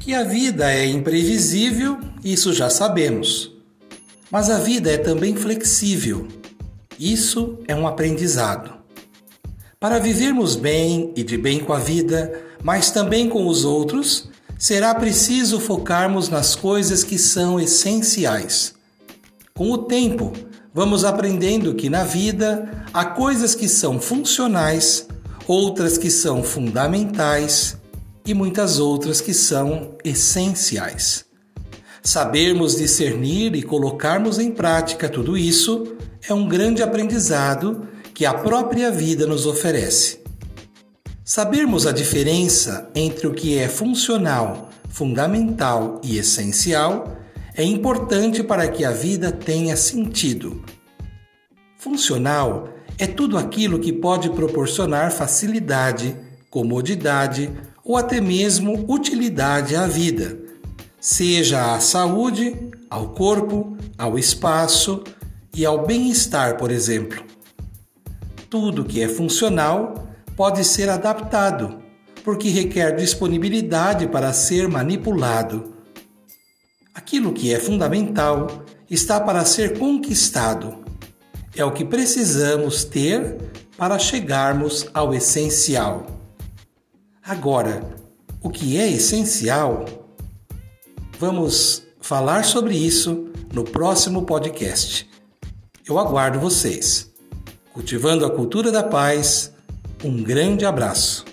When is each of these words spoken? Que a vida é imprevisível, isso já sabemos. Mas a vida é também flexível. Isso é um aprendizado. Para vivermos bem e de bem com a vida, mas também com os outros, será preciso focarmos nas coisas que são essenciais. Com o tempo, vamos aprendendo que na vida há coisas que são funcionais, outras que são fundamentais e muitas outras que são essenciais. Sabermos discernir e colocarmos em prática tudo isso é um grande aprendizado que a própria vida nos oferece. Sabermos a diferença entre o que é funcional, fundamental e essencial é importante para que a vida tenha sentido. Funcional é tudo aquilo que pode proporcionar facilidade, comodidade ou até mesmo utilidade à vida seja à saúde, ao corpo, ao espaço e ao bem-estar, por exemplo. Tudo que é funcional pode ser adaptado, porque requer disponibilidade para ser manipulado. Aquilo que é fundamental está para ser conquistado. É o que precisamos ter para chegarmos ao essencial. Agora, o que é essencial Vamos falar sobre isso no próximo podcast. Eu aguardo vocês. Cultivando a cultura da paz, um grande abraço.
Que 0.00 0.14
a 0.14 0.24
vida 0.24 0.72
é 0.72 0.86
imprevisível, 0.86 1.98
isso 2.24 2.54
já 2.54 2.70
sabemos. 2.70 3.52
Mas 4.30 4.48
a 4.48 4.58
vida 4.58 4.90
é 4.90 4.96
também 4.96 5.36
flexível. 5.36 6.26
Isso 6.98 7.58
é 7.68 7.74
um 7.74 7.86
aprendizado. 7.86 8.72
Para 9.78 9.98
vivermos 9.98 10.56
bem 10.56 11.12
e 11.14 11.22
de 11.22 11.36
bem 11.36 11.60
com 11.60 11.74
a 11.74 11.78
vida, 11.78 12.32
mas 12.64 12.90
também 12.90 13.28
com 13.28 13.46
os 13.46 13.66
outros, 13.66 14.30
será 14.58 14.94
preciso 14.94 15.60
focarmos 15.60 16.30
nas 16.30 16.56
coisas 16.56 17.04
que 17.04 17.18
são 17.18 17.60
essenciais. 17.60 18.74
Com 19.54 19.70
o 19.70 19.78
tempo, 19.78 20.32
vamos 20.72 21.04
aprendendo 21.04 21.74
que 21.74 21.90
na 21.90 22.04
vida 22.04 22.86
há 22.90 23.04
coisas 23.04 23.54
que 23.54 23.68
são 23.68 24.00
funcionais, 24.00 25.06
outras 25.46 25.98
que 25.98 26.10
são 26.10 26.42
fundamentais 26.42 27.78
e 28.26 28.34
muitas 28.34 28.78
outras 28.78 29.20
que 29.20 29.34
são 29.34 29.96
essenciais. 30.04 31.24
Sabermos 32.02 32.76
discernir 32.76 33.54
e 33.54 33.62
colocarmos 33.62 34.38
em 34.38 34.50
prática 34.50 35.08
tudo 35.08 35.36
isso 35.36 35.96
é 36.28 36.32
um 36.32 36.48
grande 36.48 36.82
aprendizado 36.82 37.88
que 38.14 38.24
a 38.24 38.34
própria 38.34 38.90
vida 38.90 39.26
nos 39.26 39.46
oferece. 39.46 40.20
Sabermos 41.24 41.86
a 41.86 41.92
diferença 41.92 42.90
entre 42.94 43.26
o 43.26 43.32
que 43.32 43.56
é 43.56 43.68
funcional, 43.68 44.70
fundamental 44.88 46.00
e 46.02 46.18
essencial 46.18 47.16
é 47.54 47.62
importante 47.62 48.42
para 48.42 48.66
que 48.68 48.84
a 48.84 48.90
vida 48.90 49.30
tenha 49.30 49.76
sentido. 49.76 50.64
Funcional 51.76 52.68
é 52.98 53.06
tudo 53.06 53.38
aquilo 53.38 53.78
que 53.78 53.92
pode 53.92 54.30
proporcionar 54.30 55.10
facilidade, 55.10 56.16
comodidade 56.50 57.50
ou 57.84 57.96
até 57.96 58.20
mesmo 58.20 58.84
utilidade 58.92 59.74
à 59.76 59.86
vida 59.86 60.50
seja 61.00 61.74
à 61.74 61.80
saúde, 61.80 62.70
ao 62.90 63.08
corpo, 63.08 63.76
ao 63.96 64.18
espaço 64.18 65.02
e 65.54 65.64
ao 65.64 65.86
bem-estar, 65.86 66.58
por 66.58 66.70
exemplo. 66.70 67.24
Tudo 68.50 68.84
que 68.84 69.02
é 69.02 69.08
funcional 69.08 70.06
pode 70.36 70.62
ser 70.64 70.88
adaptado, 70.90 71.78
porque 72.22 72.50
requer 72.50 72.94
disponibilidade 72.96 74.06
para 74.08 74.32
ser 74.32 74.68
manipulado. 74.68 75.74
Aquilo 76.94 77.32
que 77.32 77.54
é 77.54 77.58
fundamental 77.58 78.64
está 78.90 79.18
para 79.18 79.44
ser 79.44 79.78
conquistado. 79.78 80.84
É 81.56 81.64
o 81.64 81.72
que 81.72 81.84
precisamos 81.84 82.84
ter 82.84 83.38
para 83.76 83.98
chegarmos 83.98 84.86
ao 84.92 85.14
essencial. 85.14 86.19
Agora, 87.22 87.82
o 88.42 88.50
que 88.50 88.78
é 88.78 88.88
essencial 88.88 89.84
Vamos 91.20 91.82
falar 92.00 92.46
sobre 92.46 92.74
isso 92.74 93.30
no 93.52 93.62
próximo 93.62 94.22
podcast. 94.22 95.06
Eu 95.86 95.98
aguardo 95.98 96.40
vocês. 96.40 97.10
Cultivando 97.74 98.24
a 98.24 98.30
cultura 98.30 98.72
da 98.72 98.82
paz, 98.82 99.52
um 100.02 100.22
grande 100.22 100.64
abraço. 100.64 101.26